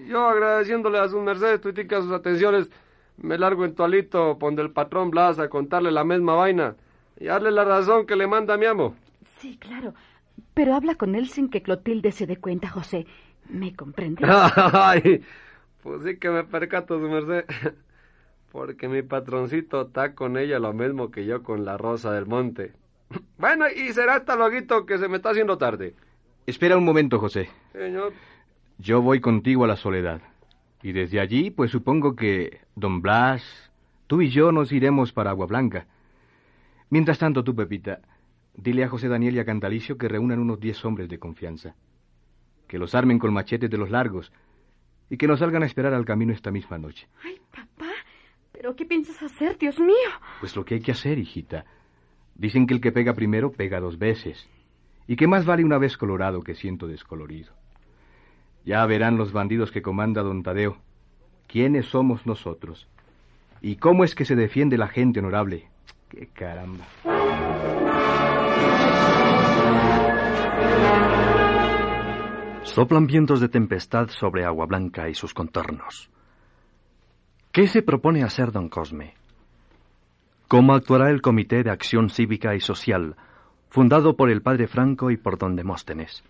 Yo 0.06 0.26
agradeciéndole 0.28 0.98
a 0.98 1.08
sus 1.08 1.20
mercedes 1.22 1.60
tuiticas 1.60 2.04
sus 2.04 2.12
atenciones, 2.12 2.70
me 3.20 3.38
largo 3.38 3.64
en 3.64 3.74
toalito 3.74 4.34
donde 4.34 4.62
el 4.62 4.70
patrón 4.70 5.10
Blas 5.10 5.38
a 5.38 5.48
contarle 5.48 5.90
la 5.90 6.04
misma 6.04 6.34
vaina 6.34 6.76
y 7.18 7.26
darle 7.26 7.50
la 7.50 7.64
razón 7.64 8.06
que 8.06 8.16
le 8.16 8.26
manda 8.26 8.54
a 8.54 8.56
mi 8.56 8.66
amo. 8.66 8.94
Sí, 9.38 9.56
claro. 9.58 9.94
Pero 10.54 10.74
habla 10.74 10.94
con 10.94 11.14
él 11.14 11.28
sin 11.28 11.48
que 11.48 11.62
Clotilde 11.62 12.12
se 12.12 12.26
dé 12.26 12.36
cuenta, 12.36 12.68
José. 12.68 13.06
¿Me 13.48 13.74
comprendes? 13.74 14.28
Ay, 14.56 15.22
pues 15.82 16.02
sí 16.04 16.18
que 16.18 16.30
me 16.30 16.44
percato, 16.44 16.98
su 16.98 17.08
merced. 17.08 17.44
Porque 18.52 18.88
mi 18.88 19.02
patroncito 19.02 19.82
está 19.82 20.14
con 20.14 20.36
ella 20.36 20.58
lo 20.58 20.72
mismo 20.72 21.10
que 21.10 21.24
yo 21.24 21.42
con 21.42 21.64
la 21.64 21.76
rosa 21.76 22.12
del 22.12 22.26
monte. 22.26 22.72
Bueno, 23.38 23.66
y 23.68 23.92
será 23.92 24.16
hasta 24.16 24.36
luego 24.36 24.86
que 24.86 24.98
se 24.98 25.08
me 25.08 25.16
está 25.16 25.30
haciendo 25.30 25.58
tarde. 25.58 25.94
Espera 26.46 26.76
un 26.76 26.84
momento, 26.84 27.18
José. 27.18 27.48
Señor. 27.72 28.12
Yo 28.78 29.02
voy 29.02 29.20
contigo 29.20 29.64
a 29.64 29.68
la 29.68 29.76
soledad. 29.76 30.20
Y 30.82 30.92
desde 30.92 31.20
allí, 31.20 31.50
pues 31.50 31.70
supongo 31.70 32.16
que 32.16 32.60
don 32.74 33.02
Blas, 33.02 33.42
tú 34.06 34.22
y 34.22 34.30
yo 34.30 34.50
nos 34.50 34.72
iremos 34.72 35.12
para 35.12 35.30
Agua 35.30 35.46
Blanca. 35.46 35.86
Mientras 36.88 37.18
tanto, 37.18 37.44
tú, 37.44 37.54
Pepita, 37.54 38.00
dile 38.54 38.84
a 38.84 38.88
José 38.88 39.08
Daniel 39.08 39.36
y 39.36 39.38
a 39.40 39.44
Cantalicio 39.44 39.98
que 39.98 40.08
reúnan 40.08 40.38
unos 40.38 40.58
diez 40.58 40.84
hombres 40.84 41.08
de 41.08 41.18
confianza. 41.18 41.74
Que 42.66 42.78
los 42.78 42.94
armen 42.94 43.18
con 43.18 43.32
machetes 43.32 43.70
de 43.70 43.78
los 43.78 43.90
largos 43.90 44.32
y 45.10 45.16
que 45.16 45.26
nos 45.26 45.40
salgan 45.40 45.62
a 45.62 45.66
esperar 45.66 45.92
al 45.92 46.04
camino 46.04 46.32
esta 46.32 46.50
misma 46.50 46.78
noche. 46.78 47.08
Ay, 47.24 47.38
papá, 47.50 47.90
¿pero 48.52 48.74
qué 48.74 48.86
piensas 48.86 49.22
hacer, 49.22 49.58
Dios 49.58 49.78
mío? 49.78 50.10
Pues 50.40 50.56
lo 50.56 50.64
que 50.64 50.76
hay 50.76 50.80
que 50.80 50.92
hacer, 50.92 51.18
hijita. 51.18 51.64
Dicen 52.36 52.66
que 52.66 52.74
el 52.74 52.80
que 52.80 52.92
pega 52.92 53.12
primero 53.12 53.52
pega 53.52 53.80
dos 53.80 53.98
veces. 53.98 54.48
Y 55.06 55.16
que 55.16 55.26
más 55.26 55.44
vale 55.44 55.64
una 55.64 55.78
vez 55.78 55.96
colorado 55.96 56.42
que 56.42 56.54
ciento 56.54 56.86
descolorido. 56.86 57.52
Ya 58.64 58.84
verán 58.86 59.16
los 59.16 59.32
bandidos 59.32 59.70
que 59.70 59.82
comanda 59.82 60.22
don 60.22 60.42
Tadeo 60.42 60.78
quiénes 61.50 61.86
somos 61.86 62.26
nosotros 62.26 62.86
y 63.60 63.76
cómo 63.76 64.04
es 64.04 64.14
que 64.14 64.24
se 64.24 64.36
defiende 64.36 64.78
la 64.78 64.88
gente 64.88 65.18
honorable. 65.18 65.68
¡Qué 66.08 66.28
caramba! 66.28 66.86
Soplan 72.62 73.06
vientos 73.06 73.40
de 73.40 73.48
tempestad 73.48 74.08
sobre 74.08 74.44
Agua 74.44 74.66
Blanca 74.66 75.08
y 75.08 75.14
sus 75.14 75.34
contornos. 75.34 76.08
¿Qué 77.50 77.66
se 77.66 77.82
propone 77.82 78.22
hacer 78.22 78.52
don 78.52 78.68
Cosme? 78.68 79.14
¿Cómo 80.46 80.72
actuará 80.74 81.10
el 81.10 81.20
Comité 81.20 81.64
de 81.64 81.70
Acción 81.70 82.10
Cívica 82.10 82.54
y 82.54 82.60
Social, 82.60 83.16
fundado 83.68 84.16
por 84.16 84.30
el 84.30 84.40
padre 84.40 84.68
Franco 84.68 85.10
y 85.10 85.16
por 85.16 85.36
don 85.36 85.56
Demóstenes? 85.56 86.22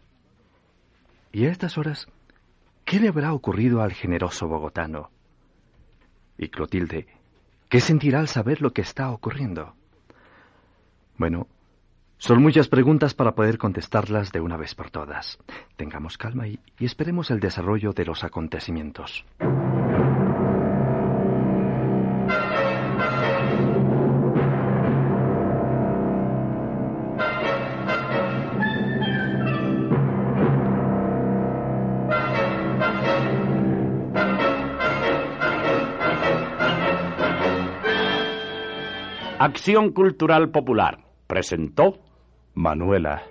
¿Y 1.33 1.45
a 1.45 1.51
estas 1.51 1.77
horas, 1.77 2.09
qué 2.85 3.01
le 3.01 3.09
habrá 3.09 3.33
ocurrido 3.33 3.83
al 3.83 3.93
generoso 3.93 4.49
bogotano? 4.49 5.11
¿Y 6.39 6.49
Clotilde, 6.49 7.07
qué 7.69 7.81
sentirá 7.81 8.21
al 8.21 8.29
saber 8.29 8.63
lo 8.63 8.73
que 8.73 8.83
está 8.83 9.11
ocurriendo? 9.11 9.75
Bueno, 11.17 11.47
son 12.17 12.43
muchas 12.43 12.69
preguntas 12.69 13.15
para 13.15 13.35
poder 13.35 13.57
contestarlas 13.57 14.31
de 14.31 14.41
una 14.41 14.57
vez 14.59 14.75
por 14.75 14.91
todas. 14.91 15.39
Tengamos 15.77 16.19
calma 16.19 16.49
y, 16.49 16.61
esperemos 16.79 17.31
el 17.31 17.41
desarrollo 17.41 17.93
de 17.93 18.05
los 18.05 18.25
acontecimientos. 18.25 19.25
Acción 39.51 39.91
Cultural 39.91 40.51
Popular 40.51 40.99
presentó 41.27 41.99
Manuela. 42.55 43.25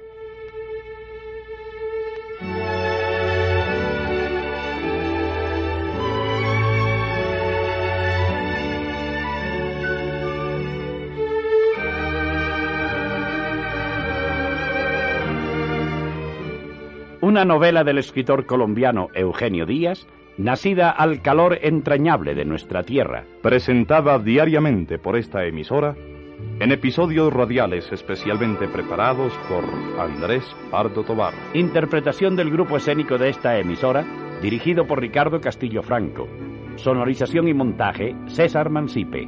Una 17.21 17.45
novela 17.45 17.86
del 17.86 17.97
escritor 17.97 18.45
colombiano 18.45 19.08
Eugenio 19.13 19.65
Díaz, 19.65 20.05
nacida 20.39 20.89
al 20.89 21.21
calor 21.21 21.60
entrañable 21.62 22.34
de 22.34 22.45
nuestra 22.45 22.84
tierra. 22.84 23.25
Presentada 23.41 24.17
diariamente 24.17 24.97
por 24.97 25.17
esta 25.17 25.45
emisora 25.45 25.95
en 26.60 26.71
episodios 26.71 27.32
radiales 27.34 27.91
especialmente 27.91 28.67
preparados 28.69 29.34
por 29.49 29.65
Andrés 29.99 30.43
Pardo 30.71 31.04
Tobar. 31.04 31.34
Interpretación 31.54 32.38
del 32.38 32.49
grupo 32.49 32.78
escénico 32.78 33.17
de 33.17 33.30
esta 33.30 33.58
emisora, 33.60 34.06
dirigido 34.41 34.88
por 34.88 35.02
Ricardo 35.02 35.41
Castillo 35.41 35.84
Franco. 35.84 36.28
Sonorización 36.78 37.49
y 37.49 37.54
montaje, 37.54 38.15
César 38.28 38.69
Mancipe. 38.69 39.28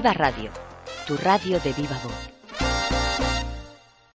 Viva 0.00 0.14
Radio, 0.14 0.50
tu 1.06 1.14
radio 1.18 1.60
de 1.60 1.74
viva 1.74 2.00
voz. 2.02 2.39